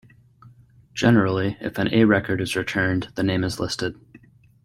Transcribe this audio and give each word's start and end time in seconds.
Generally 0.95 1.57
if 1.61 1.77
an 1.77 1.93
A 1.93 2.05
record 2.05 2.41
is 2.41 2.55
returned 2.55 3.09
the 3.13 3.21
name 3.21 3.43
is 3.43 3.59
listed. 3.59 3.99